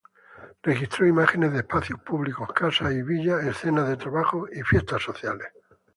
Registró 0.63 1.05
imágenes 1.05 1.51
de 1.53 1.59
espacios 1.59 1.99
públicos, 1.99 2.51
casas 2.53 2.91
y 2.91 3.03
villas, 3.03 3.43
escenas 3.45 3.87
de 3.87 3.97
trabajo 3.97 4.47
y 4.51 4.63
fiestas 4.63 5.03
sociales. 5.03 5.47